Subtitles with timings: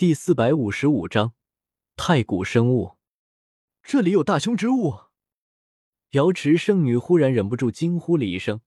[0.00, 1.34] 第四百五十五章
[1.94, 2.96] 太古生物。
[3.82, 4.94] 这里有大凶之物！
[6.12, 8.62] 瑶池圣女忽然忍不住惊呼了一声。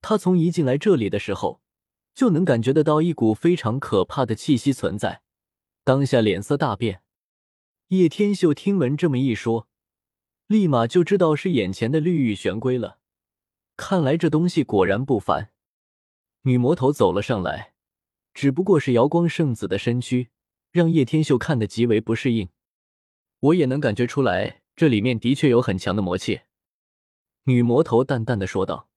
[0.00, 1.62] 她从一进来这里的时候，
[2.12, 5.22] 就能感觉得到一股非常可怕的气息存在，
[5.84, 7.02] 当下脸色大变。
[7.90, 9.68] 叶天秀听闻这么一说，
[10.48, 12.98] 立马就知道是眼前的绿玉玄龟了。
[13.76, 15.52] 看来这东西果然不凡。
[16.42, 17.74] 女魔头走了上来，
[18.34, 20.30] 只不过是瑶光圣子的身躯，
[20.70, 22.48] 让叶天秀看得极为不适应。
[23.40, 26.42] 我也能感觉出来，这里面的确有很强的魔气。
[27.44, 28.88] 女魔头淡淡的说道。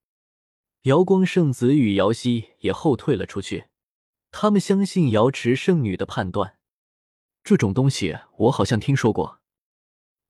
[0.84, 3.66] 瑶光圣子与瑶溪也后退了出去，
[4.32, 6.58] 他们相信瑶池圣女的判断。
[7.44, 9.42] 这种东西我好像听说过。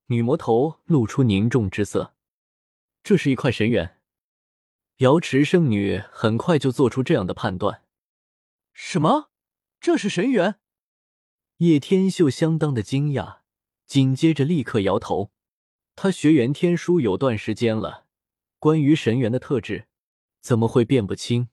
[0.08, 2.14] 女魔头露出凝重之色。
[3.02, 3.98] 这是一块神元。
[4.98, 7.84] 瑶池圣女很快就做出这样的判断。
[8.74, 9.32] 什么？
[9.80, 10.60] 这是神元？
[11.62, 13.42] 叶天秀相当的惊讶。
[13.86, 15.32] 紧接着，立刻摇头。
[15.96, 18.08] 他学元天书有段时间了，
[18.58, 19.88] 关于神元的特质，
[20.42, 21.50] 怎么会辨不清？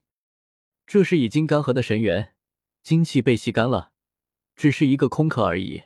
[0.87, 2.33] 这是已经干涸的神元，
[2.81, 3.91] 精气被吸干了，
[4.55, 5.83] 只是一个空壳而已。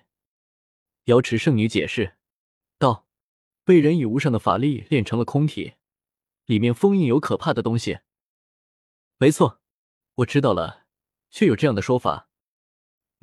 [1.06, 2.16] 瑶池圣女解释
[2.78, 3.06] 道
[3.66, 5.74] ：“被人以无上的法力炼成了空体，
[6.46, 8.00] 里面封印有可怕的东西。”
[9.20, 9.60] 没错，
[10.16, 10.86] 我知道了，
[11.30, 12.30] 确有这样的说法。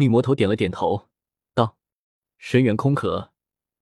[0.00, 1.10] 女魔头点了点头。
[1.52, 1.76] 道
[2.38, 3.32] 神元空壳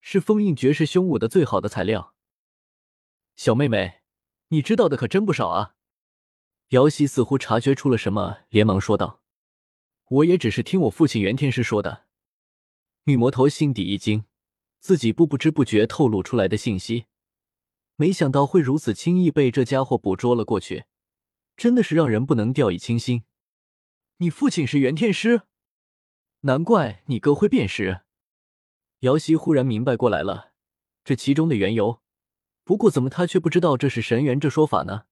[0.00, 2.12] 是封印绝世凶物的最好的材料。
[3.36, 4.00] 小妹妹，
[4.48, 5.76] 你知道的可真不少啊！
[6.70, 9.22] 瑶溪似乎察觉出了什么，连忙说道
[10.10, 12.06] ：“我也只是听我父亲袁天师说的。”
[13.06, 14.24] 女魔头心底一惊，
[14.80, 17.06] 自己不不知不觉透露出来的信息，
[17.94, 20.86] 没想到会如此轻易被这家伙捕捉了过去，
[21.56, 23.22] 真的是让人不能掉以轻心。
[24.16, 25.42] 你父亲是袁天师，
[26.40, 28.02] 难怪你哥会辨识。
[29.00, 30.52] 姚希忽然明白过来了，
[31.04, 32.02] 这其中的缘由。
[32.64, 35.06] 不过，怎么他却不知道这是神元这说法呢？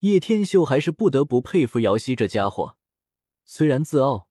[0.00, 2.76] 叶天秀还是不得不佩服姚希这家伙，
[3.44, 4.28] 虽然自傲，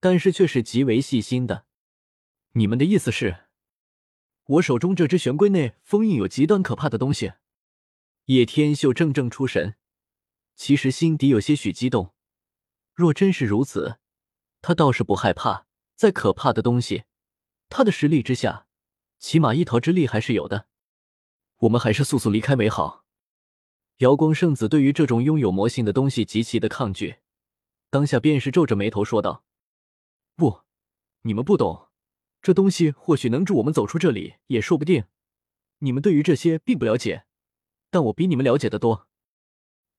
[0.00, 1.66] 但是却是极为细心的。
[2.52, 3.44] 你们的意思是，
[4.44, 7.34] 我手中这只玄龟内封印有极端可怕的东西？
[8.24, 9.76] 叶天秀怔怔出神，
[10.56, 12.14] 其实心底有些许激动。
[12.94, 13.98] 若真是如此，
[14.62, 17.04] 他倒是不害怕再可怕的东西。
[17.68, 18.66] 他的实力之下，
[19.18, 20.66] 起码一逃之力还是有的。
[21.58, 23.04] 我们还是速速离开为好。
[23.98, 27.16] 瑶光圣子对于这种拥有魔性的东西极其的抗拒，
[27.90, 29.44] 当下便是皱着眉头说道
[30.34, 30.62] ：“不，
[31.22, 31.88] 你们不懂，
[32.40, 35.04] 这东西或许能助我们走出这里，也说不定。
[35.78, 37.26] 你们对于这些并不了解，
[37.90, 39.08] 但我比你们了解的多。”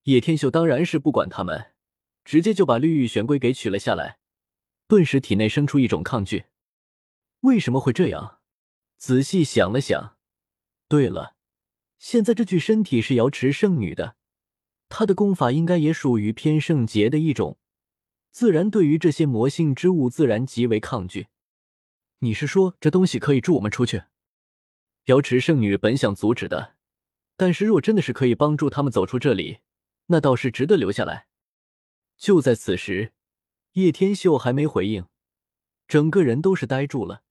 [0.04, 1.72] 叶天秀当然是不管他们，
[2.24, 4.18] 直接就把绿玉玄龟给取了下来，
[4.94, 6.44] 顿时体内生出一种抗拒。
[7.40, 8.38] 为什么会这样？
[8.96, 10.16] 仔细想了想，
[10.86, 11.34] 对了，
[11.98, 14.14] 现在这具身体是瑶池圣女的，
[14.88, 17.58] 她的功法应该也属于偏圣劫的一种，
[18.30, 21.26] 自然对于这些魔性之物自然极为抗拒。
[22.20, 24.04] 你是说这东西可以助我们出去？
[25.06, 26.76] 瑶池圣女本想阻止的，
[27.36, 29.58] 但是若真的是可以帮助他们走出这里，
[30.06, 31.26] 那倒是值得留下来。
[32.16, 33.12] 就在此时，
[33.74, 35.06] 叶天秀还没回应，
[35.88, 37.22] 整个人都是呆住了。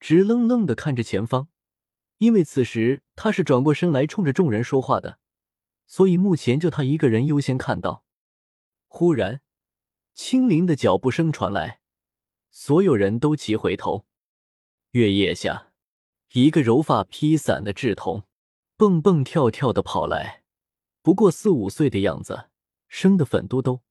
[0.00, 1.48] 直愣愣的看着前方，
[2.18, 5.20] 因为此时他是转过身来冲着众人说话的，
[5.86, 8.04] 所以目前就他一个人优先看到。
[8.88, 9.42] 忽然，
[10.12, 11.80] 轻灵的脚步声传来，
[12.50, 14.06] 所有人都齐回头。
[14.90, 15.70] 月夜下，
[16.32, 18.24] 一个柔发披散的稚童
[18.76, 20.42] 蹦蹦跳跳的跑来，
[21.00, 22.50] 不过四五岁的样子，
[22.88, 23.82] 生的粉嘟嘟、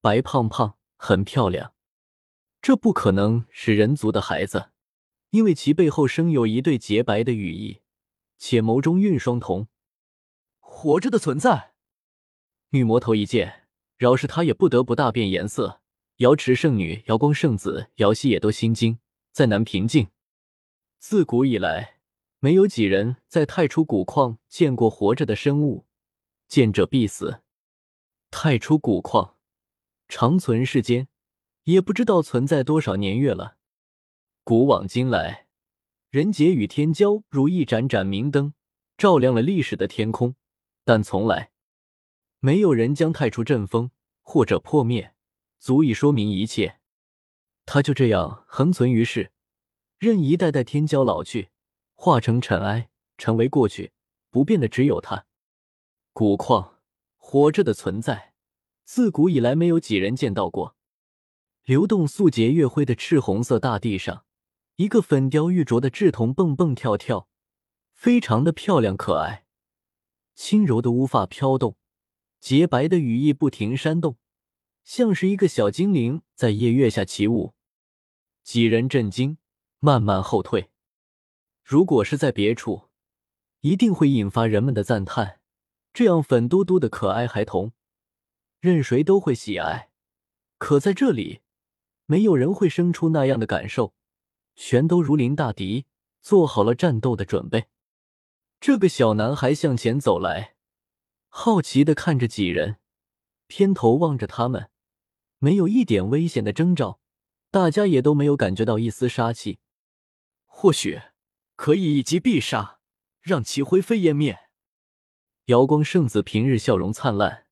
[0.00, 1.72] 白胖胖，很漂亮。
[2.62, 4.70] 这不可能是人族的孩子。
[5.30, 7.80] 因为其背后生有一对洁白的羽翼，
[8.38, 9.66] 且眸中蕴双瞳，
[10.60, 11.74] 活着的存在。
[12.70, 13.66] 女魔头一见，
[13.96, 15.80] 饶是她也不得不大变颜色。
[16.18, 19.00] 瑶池圣女、瑶光圣子、瑶溪也都心惊，
[19.32, 20.06] 再难平静。
[21.00, 21.98] 自古以来，
[22.38, 25.86] 没有几人在太初古矿见过活着的生物，
[26.46, 27.40] 见者必死。
[28.30, 29.33] 太初古矿
[30.08, 31.08] 长存世间，
[31.64, 33.56] 也不知道存在多少年月了。
[34.42, 35.46] 古往今来，
[36.10, 38.54] 人杰与天骄如一盏盏明灯，
[38.96, 40.36] 照亮了历史的天空。
[40.84, 41.50] 但从来
[42.40, 43.90] 没有人将太初阵风
[44.20, 45.14] 或者破灭，
[45.58, 46.78] 足以说明一切。
[47.64, 49.32] 它就这样横存于世，
[49.98, 51.48] 任一代代天骄老去，
[51.94, 53.92] 化成尘埃，成为过去，
[54.28, 55.24] 不变的只有它。
[56.12, 56.82] 古矿
[57.16, 58.33] 活着的存在，
[58.84, 60.76] 自古以来没有几人见到过。
[61.64, 64.24] 流动素洁月辉的赤红色大地上，
[64.76, 67.28] 一个粉雕玉琢的稚童蹦蹦跳跳，
[67.94, 69.46] 非常的漂亮可爱。
[70.34, 71.76] 轻柔的乌发飘动，
[72.38, 74.18] 洁白的羽翼不停扇动，
[74.82, 77.54] 像是一个小精灵在夜月下起舞。
[78.42, 79.38] 几人震惊，
[79.78, 80.70] 慢慢后退。
[81.62, 82.90] 如果是在别处，
[83.60, 85.40] 一定会引发人们的赞叹。
[85.94, 87.72] 这样粉嘟嘟的可爱孩童，
[88.64, 89.90] 任谁都会喜爱。
[90.56, 91.42] 可在这里，
[92.06, 93.92] 没有人会生出那样的感受，
[94.56, 95.84] 全都如临大敌，
[96.22, 97.66] 做好了战斗的准备。
[98.60, 100.54] 这个小男孩向前走来，
[101.28, 102.78] 好奇的看着几人，
[103.46, 104.70] 偏头望着他们，
[105.38, 106.98] 没有一点危险的征兆，
[107.50, 109.58] 大家也都没有感觉到一丝杀气。
[110.46, 111.00] 或许。
[111.56, 112.80] 可以一击必杀，
[113.20, 114.48] 让其灰飞烟灭。
[115.44, 117.43] 瑶光圣子平日笑容灿烂，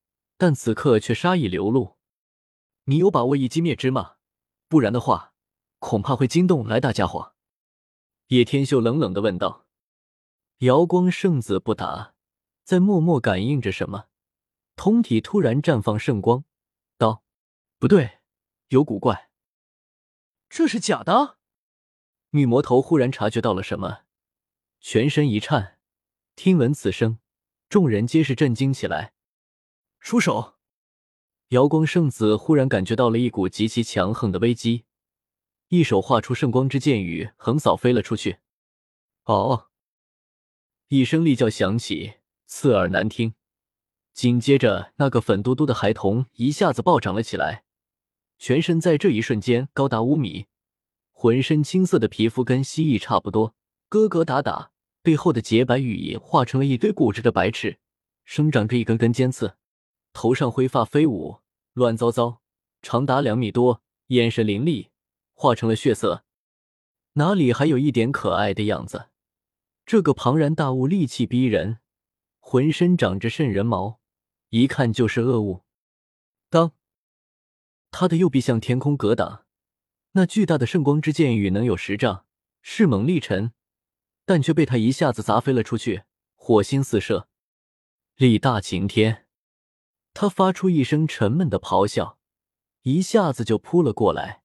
[0.43, 1.99] 但此刻却杀意流露。
[2.87, 4.17] 你有把握一击灭之吗？
[4.67, 5.35] 不然的话，
[5.79, 7.37] 恐怕会惊动来大家伙。
[8.27, 9.69] 叶天秀冷冷的问道。
[10.59, 12.15] 瑶光圣子不答，
[12.65, 14.07] 在默默感应着什么，
[14.75, 16.45] 通体突然绽放圣光，
[16.99, 17.23] 道
[17.79, 18.19] ：“不对，
[18.71, 19.31] 有古怪。
[20.49, 21.39] 这是假的。”
[22.31, 24.01] 女魔头忽然察觉到了什么，
[24.81, 25.79] 全身一颤。
[26.35, 27.21] 听闻此声，
[27.69, 29.15] 众人皆是震惊起来。
[30.03, 30.55] 出手！
[31.51, 34.83] 瑶光圣子忽然感觉到了一股极其强横的危机，
[35.69, 38.39] 一手画出圣光之剑雨，横扫飞了出去。
[39.27, 39.69] 哦！
[40.89, 42.15] 一声厉叫响起，
[42.47, 43.35] 刺耳难听。
[44.13, 47.63] 紧接着，那个粉嘟嘟的孩童一下子暴涨了起来，
[48.41, 50.47] 全身在这一瞬间高达五米。
[51.13, 53.55] 浑身青色的皮肤跟蜥蜴差不多，
[53.89, 54.71] 疙疙瘩瘩，
[55.01, 57.79] 背后的洁白羽翼化成了一堆固执的白翅，
[58.25, 59.55] 生长着一根根尖刺，
[60.13, 61.41] 头上灰发飞舞，
[61.73, 62.41] 乱糟糟，
[62.83, 64.91] 长达两米多，眼神凌厉，
[65.33, 66.25] 化成了血色，
[67.15, 69.09] 哪里还有一点可爱的样子？
[69.85, 71.79] 这个庞然大物戾气逼人，
[72.39, 74.01] 浑身长着渗人毛，
[74.51, 75.65] 一看就是恶物。
[76.49, 76.73] 当，
[77.91, 79.47] 他的右臂向天空格挡。
[80.13, 82.27] 那巨大的圣光之剑雨能有十丈，
[82.61, 83.53] 势猛力沉，
[84.27, 86.05] 但却被他一下子砸飞了出去，
[86.35, 87.29] 火星四射，
[88.17, 89.22] 力大晴天。
[90.15, 92.19] 他发出一声沉闷的咆哮，
[92.83, 94.43] 一下子就扑了过来，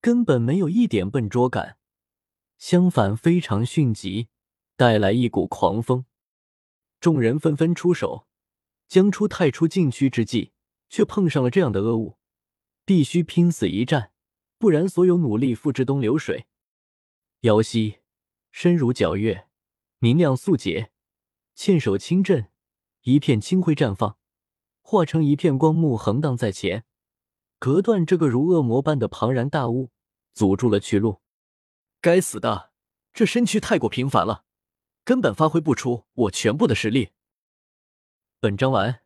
[0.00, 1.78] 根本没有一点笨拙感，
[2.58, 4.28] 相反非常迅疾，
[4.76, 6.06] 带来一股狂风。
[7.00, 8.26] 众人纷纷出手，
[8.88, 10.52] 将出太初禁区之际，
[10.88, 12.18] 却碰上了这样的恶物，
[12.84, 14.12] 必须拼死一战。
[14.58, 16.46] 不然，所有努力付之东流水。
[17.40, 17.98] 瑶溪
[18.50, 19.48] 身如皎月，
[19.98, 20.90] 明亮素洁，
[21.54, 22.50] 纤手轻震，
[23.02, 24.16] 一片清辉绽放，
[24.86, 26.84] 化成一片光幕横荡在前，
[27.58, 29.90] 隔断这个如恶魔般的庞然大物，
[30.34, 31.22] 阻住了去路。
[32.02, 32.70] 该死的，
[33.14, 34.44] 这身躯太过平凡了，
[35.02, 37.12] 根本发挥不出我全部的实力。
[38.38, 39.03] 本章完。